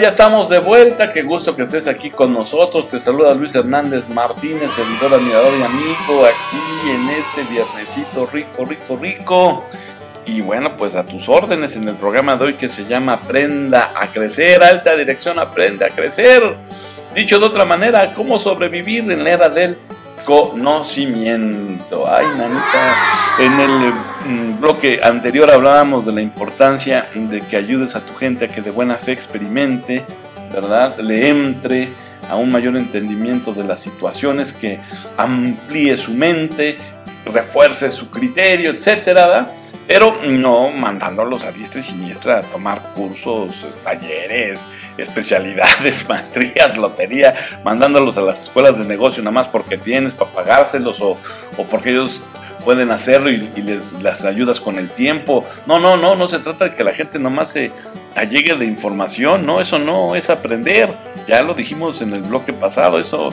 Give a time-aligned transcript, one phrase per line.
[0.00, 1.12] ya estamos de vuelta.
[1.12, 2.88] Qué gusto que estés aquí con nosotros.
[2.88, 8.98] Te saluda Luis Hernández Martínez, servidor, admirador y amigo, aquí en este viernesito rico, rico,
[9.00, 9.64] rico.
[10.24, 13.92] Y bueno, pues a tus órdenes en el programa de hoy que se llama Aprenda
[13.94, 16.56] a crecer, alta dirección, aprende a crecer.
[17.14, 19.76] Dicho de otra manera, cómo sobrevivir en la era del
[20.24, 22.06] conocimiento.
[22.08, 22.94] Ay, nanita.
[23.38, 23.92] En el
[24.60, 28.70] bloque anterior hablábamos de la importancia de que ayudes a tu gente a que de
[28.70, 30.04] buena fe experimente,
[30.52, 30.98] ¿verdad?
[30.98, 31.88] Le entre
[32.28, 34.78] a un mayor entendimiento de las situaciones, que
[35.16, 36.78] amplíe su mente,
[37.24, 39.50] refuerce su criterio, etcétera,
[39.86, 44.64] pero no mandándolos a diestra y siniestra a tomar cursos, talleres,
[44.96, 51.00] especialidades, maestrías, lotería, mandándolos a las escuelas de negocio nada más porque tienes para pagárselos
[51.00, 51.18] o,
[51.68, 52.20] porque ellos
[52.64, 55.46] pueden hacerlo y, les las ayudas con el tiempo.
[55.66, 57.72] No, no, no, no se trata de que la gente nomás se
[58.14, 60.90] allegue de información, no, eso no es aprender.
[61.26, 63.32] Ya lo dijimos en el bloque pasado, eso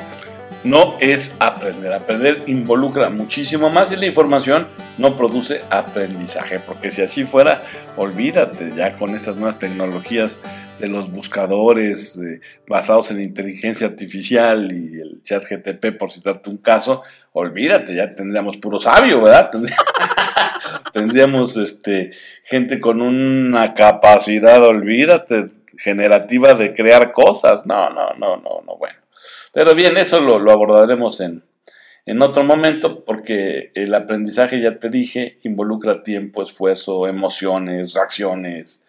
[0.64, 1.94] no es aprender.
[1.94, 7.62] Aprender involucra muchísimo más y la información no produce aprendizaje, porque si así fuera,
[7.95, 10.38] olvídate ya con esas nuevas tecnologías
[10.80, 16.58] de los buscadores eh, basados en inteligencia artificial y el chat GTP, por citarte un
[16.58, 17.03] caso,
[17.34, 19.52] olvídate, ya tendríamos puro sabio, ¿verdad?
[20.94, 22.11] Tendríamos este,
[22.44, 27.66] gente con una capacidad, olvídate, generativa de crear cosas.
[27.66, 28.97] No, no, no, no, no, bueno.
[29.53, 31.44] Pero bien, eso lo, abordaremos en,
[32.22, 38.87] otro momento porque el aprendizaje, ya te dije, involucra tiempo, esfuerzo, emociones, reacciones.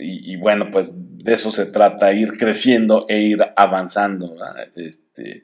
[0.00, 4.36] Y, bueno, pues de eso se trata, ir creciendo e ir avanzando.
[4.76, 5.42] Este,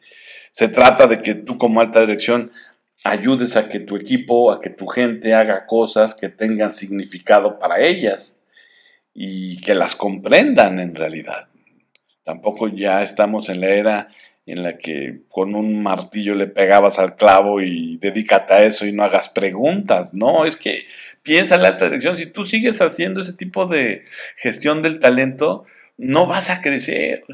[0.52, 2.52] se trata de que tú como alta dirección
[3.02, 7.80] ayudes a que tu equipo, a que tu gente haga cosas que tengan significado para
[7.80, 8.38] ellas
[9.12, 11.48] y que las comprendan en realidad.
[12.24, 14.08] Tampoco ya estamos en la era
[14.46, 18.92] en la que con un martillo le pegabas al clavo y dedícate a eso y
[18.92, 20.12] no hagas preguntas.
[20.12, 20.80] No, es que
[21.22, 22.16] piensa en la alta dirección.
[22.16, 24.04] Si tú sigues haciendo ese tipo de
[24.36, 25.64] gestión del talento,
[25.96, 27.24] no vas a crecer.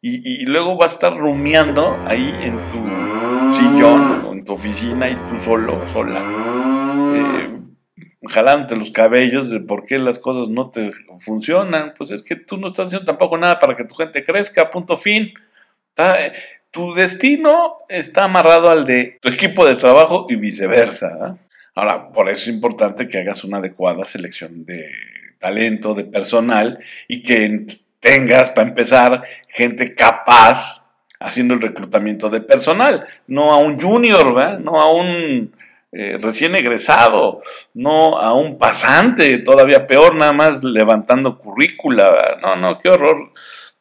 [0.00, 5.14] Y, luego vas a estar rumiando ahí en tu sillón o en tu oficina y
[5.14, 6.20] tú solo, sola.
[7.16, 11.94] Eh, jalándote los cabellos de por qué las cosas no te funcionan.
[11.98, 14.96] Pues es que tú no estás haciendo tampoco nada para que tu gente crezca, punto
[14.96, 15.32] fin
[16.70, 21.36] tu destino está amarrado al de tu equipo de trabajo y viceversa.
[21.74, 24.90] Ahora, por eso es importante que hagas una adecuada selección de
[25.38, 30.84] talento, de personal y que tengas, para empezar, gente capaz
[31.20, 34.58] haciendo el reclutamiento de personal, no a un junior, ¿verdad?
[34.58, 35.52] no a un
[35.90, 37.40] eh, recién egresado,
[37.74, 43.32] no a un pasante, todavía peor, nada más levantando currícula, no, no, qué horror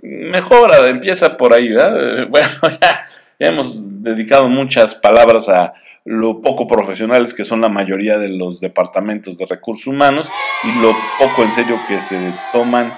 [0.01, 2.27] mejora, empieza por ahí, ¿verdad?
[2.29, 2.47] Bueno,
[2.81, 3.07] ya,
[3.39, 5.73] hemos dedicado muchas palabras a
[6.05, 10.29] lo poco profesionales que son la mayoría de los departamentos de recursos humanos
[10.63, 12.17] y lo poco en serio que se
[12.53, 12.93] toman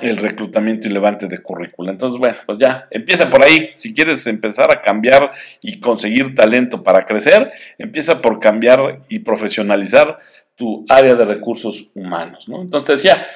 [0.00, 1.90] el reclutamiento y levante de currícula.
[1.90, 3.70] Entonces, bueno, pues ya, empieza por ahí.
[3.74, 10.18] Si quieres empezar a cambiar y conseguir talento para crecer, empieza por cambiar y profesionalizar
[10.58, 12.48] tu área de recursos humanos.
[12.48, 12.60] ¿no?
[12.60, 13.26] Entonces decía,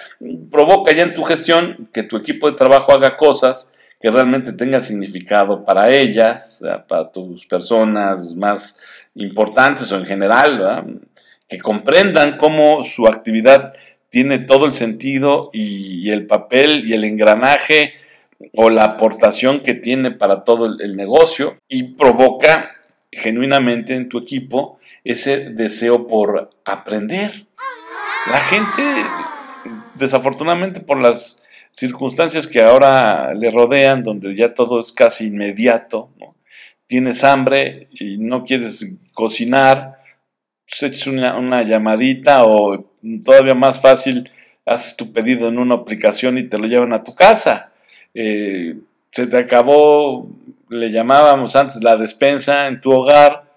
[0.51, 4.83] provoca ya en tu gestión que tu equipo de trabajo haga cosas que realmente tengan
[4.83, 8.81] significado para ellas, para tus personas más
[9.15, 11.01] importantes o en general,
[11.49, 13.73] que comprendan cómo su actividad
[14.11, 17.95] tiene todo el sentido y, el papel y el engranaje
[18.55, 22.73] o la aportación que tiene para todo el negocio y provoca
[23.13, 27.47] genuinamente en tu equipo ese deseo por aprender.
[28.31, 28.83] La gente,
[29.95, 31.43] desafortunadamente por las
[31.73, 36.11] circunstancias que ahora le rodean, donde ya todo es casi inmediato,
[36.87, 39.99] tienes hambre y no quieres cocinar,
[40.79, 42.85] pues una, llamadita o
[43.25, 44.31] todavía más fácil,
[44.65, 47.73] haces tu pedido en una aplicación y te lo llevan a tu casa.
[48.15, 48.77] Eh,
[49.11, 50.29] se te acabó,
[50.69, 53.52] le llamábamos antes la despensa en tu hogar,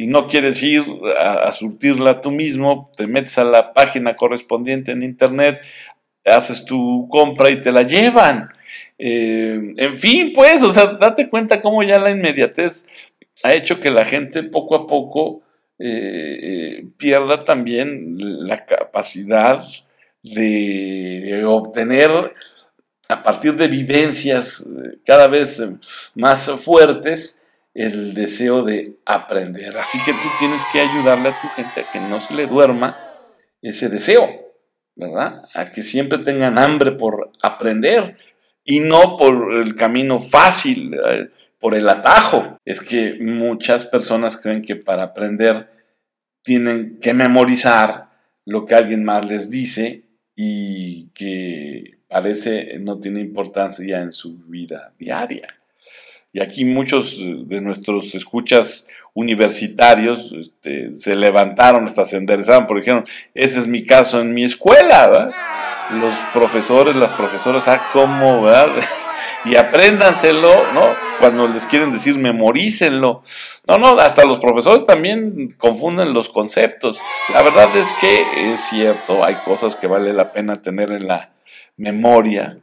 [0.00, 0.82] y no quieres ir
[1.18, 5.60] a, surtirla tú mismo, te metes a la página correspondiente en internet,
[6.24, 8.48] haces tu compra y te la llevan.
[8.96, 12.88] Eh, en fin, pues, o sea, date cuenta cómo ya la inmediatez
[13.42, 15.42] ha hecho que la gente poco a poco
[15.78, 19.62] eh, eh, pierda también la capacidad
[20.22, 22.32] de obtener
[23.06, 24.66] a partir de vivencias
[25.04, 25.62] cada vez
[26.14, 27.39] más fuertes,
[27.74, 29.76] el deseo de aprender.
[29.78, 32.96] Así que tú tienes que ayudarle a tu gente a que no se le duerma
[33.62, 34.28] ese deseo,
[34.96, 35.44] ¿verdad?
[35.54, 38.16] A que siempre tengan hambre por aprender.
[38.62, 41.28] y no por el camino fácil, eh,
[41.58, 42.58] por el atajo.
[42.64, 45.70] Es que muchas personas creen que para aprender
[46.44, 48.10] tienen que memorizar
[48.44, 50.02] lo que alguien más les dice
[50.36, 55.59] y que parece no tiene importancia en su vida diaria.
[56.32, 63.06] Y aquí muchos de nuestros escuchas universitarios este, se levantaron, hasta se enderezaron, porque dijeron,
[63.34, 65.32] ese es mi caso en mi escuela, ¿verdad?
[66.00, 68.68] Los profesores, las profesoras, ah, cómo, ¿verdad?
[69.44, 70.82] y apréndanselo, ¿no?
[71.18, 73.22] Cuando les quieren decir memorícenlo.
[73.66, 77.00] No, no, hasta los profesores también confunden los conceptos.
[77.32, 81.30] La verdad es que es cierto, hay cosas que vale la pena tener en la
[81.76, 82.58] memoria,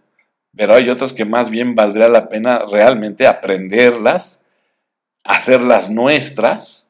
[0.57, 4.43] pero hay otras que más bien valdría la pena realmente aprenderlas,
[5.23, 6.89] hacerlas nuestras,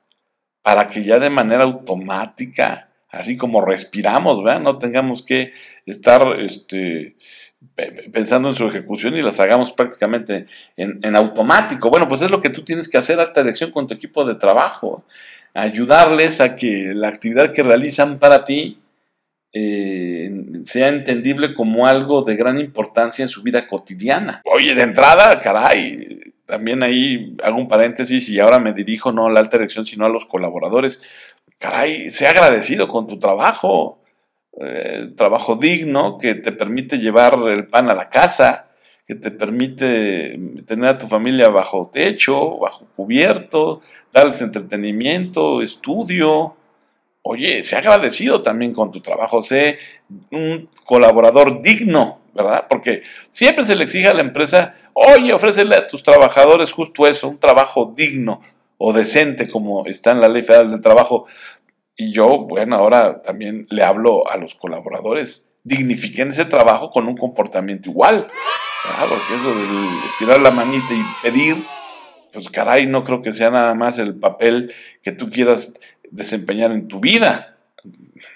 [0.62, 4.62] para que ya de manera automática, así como respiramos, ¿verdad?
[4.62, 5.54] No tengamos que
[5.86, 7.16] estar este,
[8.12, 11.90] pensando en su ejecución y las hagamos prácticamente en, automático.
[11.90, 14.36] Bueno, pues es lo que tú tienes que hacer alta dirección con tu equipo de
[14.36, 15.04] trabajo.
[15.54, 18.80] Ayudarles a que la actividad que realizan para ti
[19.60, 20.32] eh,
[20.66, 24.42] sea entendible como algo de gran importancia en su vida cotidiana.
[24.46, 29.32] Oye, de entrada, caray, también ahí hago un paréntesis y ahora me dirijo no a
[29.32, 31.02] la alta dirección, sino a los colaboradores.
[31.58, 34.00] Caray, sea agradecido con tu trabajo
[34.60, 38.70] eh, trabajo digno que te permite llevar el pan a la casa,
[39.06, 43.82] que te permite tener a tu familia bajo techo, bajo cubierto,
[44.12, 46.56] darles entretenimiento, estudio.
[47.30, 49.80] Oye, sé agradecido también con tu trabajo, sé
[50.32, 52.68] un colaborador digno, ¿verdad?
[52.70, 57.28] Porque siempre se le exige a la empresa, oye, ofrécele a tus trabajadores justo eso,
[57.28, 58.42] un trabajo digno
[58.78, 61.26] o decente, como está en la Ley Federal del Trabajo.
[61.98, 65.50] Y yo, bueno, ahora también le hablo a los colaboradores.
[65.64, 68.28] Dignifiquen ese trabajo con un comportamiento igual.
[69.10, 71.58] Porque eso de estirar la manita y pedir,
[72.32, 75.74] pues caray, no creo que sea nada más el papel que tú quieras
[76.12, 77.58] desempeñar en tu vida.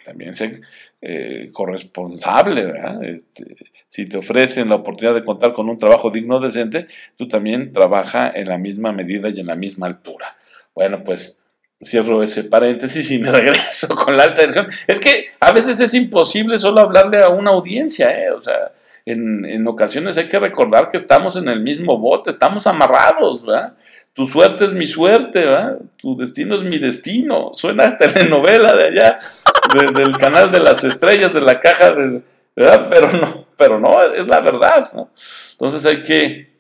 [0.06, 0.62] También sé
[1.02, 3.04] eh, corresponsable, ¿verdad?
[3.04, 3.56] Este,
[3.90, 6.88] si te ofrecen la oportunidad de contar con un trabajo digno, decente,
[7.18, 10.38] tú también trabaja en la misma medida y en la misma altura.
[10.74, 11.42] Bueno, pues
[11.84, 14.68] cierro ese paréntesis y me regreso con la alta dirección.
[14.88, 18.32] Es que a veces es imposible solo hablarle a una audiencia, ¿eh?
[18.32, 18.72] O sea,
[19.06, 23.74] en, en, ocasiones hay que recordar que estamos en el mismo bote, estamos amarrados, ¿verdad?
[24.14, 25.80] Tu suerte es mi suerte, ¿verdad?
[25.98, 27.52] Tu destino es mi destino.
[27.54, 29.20] Suena telenovela de allá,
[29.94, 32.22] del canal de las estrellas, de la caja, de,
[32.56, 32.88] ¿verdad?
[32.90, 35.12] Pero no, pero no, es la verdad, ¿no?
[35.54, 36.52] Entonces hay que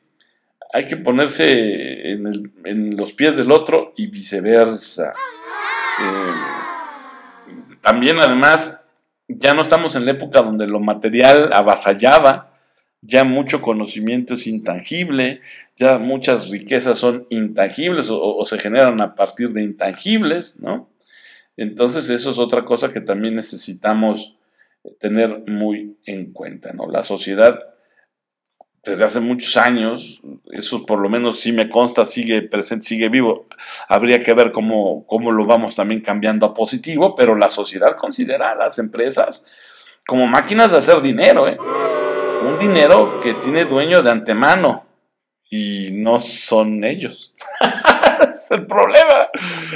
[0.74, 5.12] hay que ponerse en, los pies del otro y viceversa.
[5.12, 6.33] Eh,
[7.81, 8.81] también además,
[9.27, 12.50] ya no estamos en la época donde lo material avasallaba,
[13.01, 15.42] ya mucho conocimiento es intangible,
[15.75, 20.89] ya muchas riquezas son intangibles o, se generan a partir de intangibles, ¿no?
[21.57, 24.38] Entonces eso es otra cosa que también necesitamos
[25.00, 26.89] tener muy en cuenta, ¿no?
[26.89, 27.59] La sociedad
[28.83, 30.21] desde hace muchos años,
[30.51, 33.47] eso por lo menos sí me consta, sigue presente, sigue vivo.
[33.88, 38.52] Habría que ver cómo, cómo lo vamos también cambiando a positivo, pero la sociedad considera
[38.52, 39.45] a las empresas
[40.07, 41.57] como máquinas de hacer dinero, ¿eh?
[42.42, 44.86] Un dinero que tiene dueño de antemano
[45.50, 47.33] y no son ellos.
[48.30, 49.28] es el problema.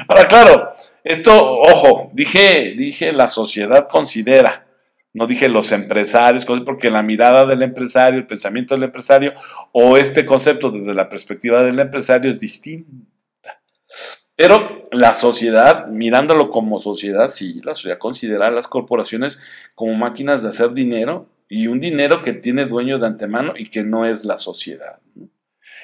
[0.08, 4.66] Ahora, claro, esto, ojo, dije, dije la sociedad considera
[5.16, 9.34] no dije los empresarios, porque la mirada del empresario, el pensamiento del empresario
[9.72, 12.92] o este concepto desde la perspectiva del empresario es distinta.
[14.36, 19.40] Pero la sociedad, mirándolo como sociedad, sí, la sociedad considera a las corporaciones
[19.74, 23.84] como máquinas de hacer dinero y un dinero que tiene dueño de antemano y que
[23.84, 25.00] no es la sociedad.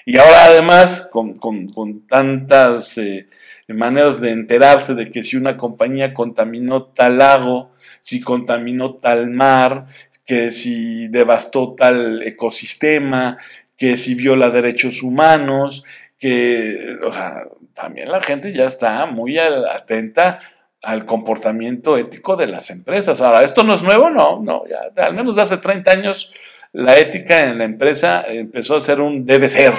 [0.05, 3.27] Y ahora además, con, tantas eh,
[3.67, 9.85] maneras de enterarse de que si una compañía contaminó tal lago, si contaminó tal mar,
[10.25, 13.37] que si devastó tal ecosistema,
[13.77, 15.83] que si viola derechos humanos,
[16.17, 17.43] que, o sea,
[17.75, 20.39] también la gente ya está muy atenta
[20.81, 23.21] al comportamiento ético de las empresas.
[23.21, 24.09] Ahora, ¿esto no es nuevo?
[24.09, 26.33] No, no, ya al menos hace 30 años
[26.73, 29.73] la ética en la empresa empezó a ser un debe ser.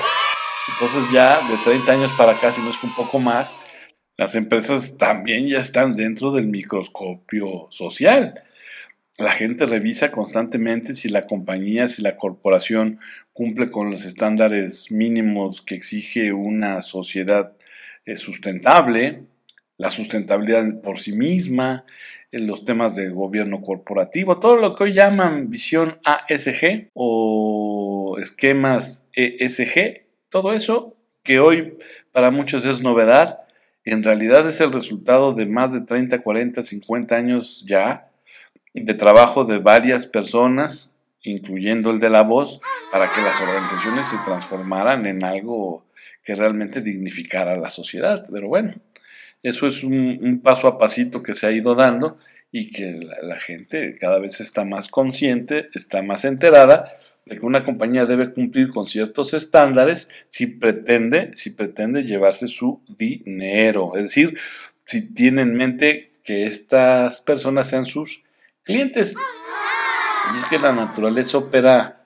[0.74, 3.56] Entonces ya de 30 años para acá, si no es que un poco más,
[4.16, 8.42] las empresas también ya están dentro del microscopio social.
[9.18, 13.00] La gente revisa constantemente si la compañía, si la corporación
[13.32, 17.52] cumple con los estándares mínimos que exige una sociedad
[18.04, 19.24] eh, sustentable.
[19.82, 21.84] La sustentabilidad por sí misma,
[22.30, 29.08] en los temas de gobierno corporativo, todo lo que hoy llaman visión ASG o esquemas
[29.12, 31.78] ESG, todo eso que hoy
[32.12, 33.40] para muchos es novedad,
[33.84, 38.08] en realidad es el resultado de más de 30, 40, 50 años ya
[38.74, 42.60] de trabajo de varias personas, incluyendo el de la voz,
[42.92, 45.84] para que las organizaciones se transformaran en algo
[46.22, 48.24] que realmente dignificara a la sociedad.
[48.30, 48.74] Pero bueno,
[49.42, 52.18] eso es un, paso a pasito que se ha ido dando
[52.50, 56.92] y que la, gente cada vez está más consciente, está más enterada
[57.26, 62.82] de que una compañía debe cumplir con ciertos estándares si pretende, si pretende llevarse su
[62.88, 63.96] dinero.
[63.96, 64.38] Es decir,
[64.86, 68.24] si tiene en mente que estas personas sean sus
[68.62, 69.14] clientes.
[70.34, 72.04] Y es que la naturaleza opera,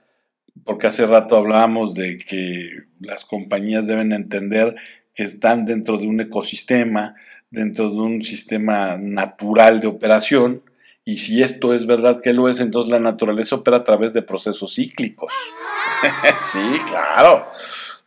[0.64, 4.76] porque hace rato hablábamos de que las compañías deben entender
[5.16, 7.16] que están dentro de un ecosistema,
[7.50, 10.62] dentro de un sistema natural de operación,
[11.04, 14.22] y si esto es verdad que lo es, entonces la naturaleza opera a través de
[14.22, 15.32] procesos cíclicos.
[16.52, 17.46] sí, claro,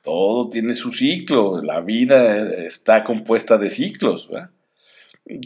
[0.04, 4.30] todo tiene su ciclo, la vida está compuesta de ciclos.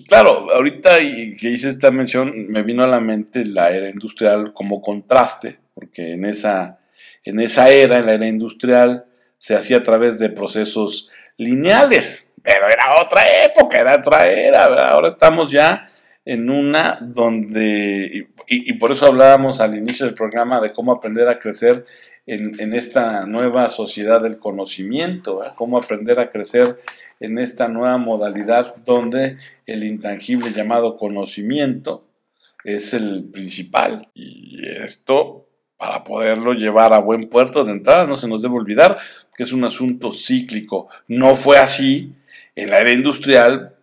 [0.07, 4.81] Claro, ahorita que hice esta mención, me vino a la mente la era industrial como
[4.81, 6.79] contraste, porque en esa,
[7.23, 9.05] en esa era, en la era industrial,
[9.37, 15.09] se hacía a través de procesos lineales, pero era otra época, era otra era, ahora
[15.09, 15.89] estamos ya
[16.25, 21.39] en una donde, y, por eso hablábamos al inicio del programa de cómo aprender a
[21.39, 21.85] crecer
[22.25, 26.79] en, esta nueva sociedad del conocimiento, cómo aprender a crecer
[27.19, 32.05] en esta nueva modalidad donde el intangible llamado conocimiento
[32.63, 34.09] es el principal.
[34.13, 38.99] Y esto, para poderlo llevar a buen puerto de entrada, no se nos debe olvidar
[39.35, 40.89] que es un asunto cíclico.
[41.07, 42.13] No fue así
[42.55, 43.75] en la era industrial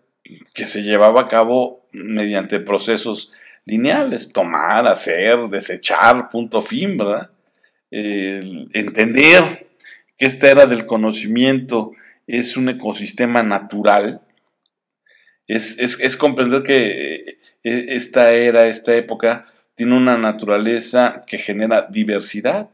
[0.54, 3.32] que se llevaba a cabo mediante procesos
[3.64, 7.30] lineales, tomar, hacer, desechar, punto fin, ¿verdad?
[7.92, 9.66] entender
[10.16, 11.92] que esta era del conocimiento
[12.28, 14.20] es un ecosistema natural,
[15.48, 17.18] es, es, comprender que
[17.64, 19.46] eh, esta era, esta época,
[19.80, 22.68] tiene una naturaleza que genera diversidad.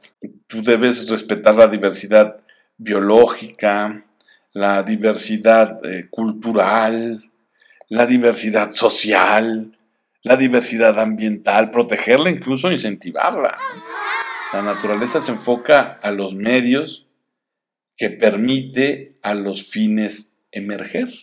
[0.49, 2.45] Tú debes respetar la diversidad
[2.77, 4.05] biológica,
[4.53, 7.31] la diversidad eh, cultural,
[7.89, 9.79] la diversidad social,
[10.25, 13.57] la diversidad ambiental, protegerla, incluso incentivarla.
[14.53, 17.07] La naturaleza se enfoca a los medios
[17.97, 21.15] que permite a los fines emerger.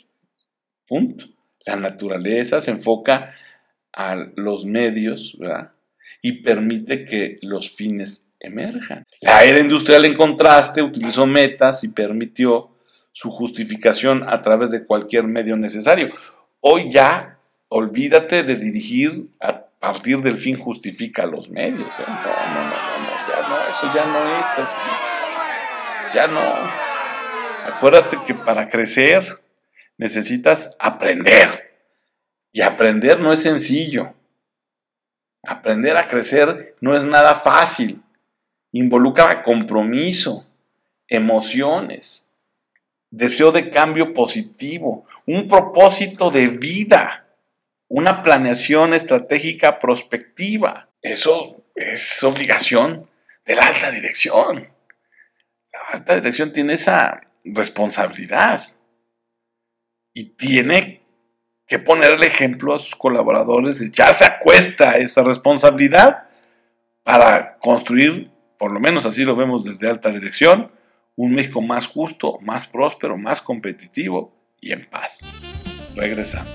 [0.87, 1.25] Punto.
[1.65, 3.35] La naturaleza se enfoca
[3.93, 5.37] a los medios
[6.21, 9.05] y permite que los fines emerjan.
[9.21, 12.71] La era industrial, en contraste, utilizó metas y permitió
[13.11, 16.09] su justificación a través de cualquier medio necesario.
[16.59, 17.37] Hoy ya
[17.69, 21.99] olvídate de dirigir a partir del fin justifica los medios.
[21.99, 22.03] ¿eh?
[22.07, 24.77] No, no, no, no, ya no, eso ya no es así.
[26.13, 27.73] Ya no.
[27.75, 29.39] Acuérdate que para crecer
[29.97, 31.72] necesitas aprender.
[32.53, 34.13] Y aprender no es sencillo.
[35.43, 38.01] Aprender a crecer no es nada fácil.
[38.71, 40.47] Involucra compromiso,
[41.07, 42.31] emociones,
[43.09, 47.27] deseo de cambio positivo, un propósito de vida,
[47.87, 50.89] una planeación estratégica prospectiva.
[51.01, 53.09] Eso es obligación
[53.45, 54.69] de la alta dirección.
[55.71, 58.63] La alta dirección tiene esa responsabilidad
[60.13, 61.02] y tiene
[61.67, 66.23] que poner el ejemplo a sus colaboradores de ya se acuesta esa responsabilidad
[67.03, 70.71] para construir, por lo menos así lo vemos desde alta dirección,
[71.15, 75.19] un México más justo, más próspero, más competitivo y en paz.
[75.95, 76.49] Regresamos.